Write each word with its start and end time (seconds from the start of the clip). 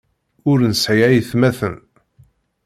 Ur 0.49 0.57
nesɛi 0.69 1.03
aytmaten. 1.07 1.75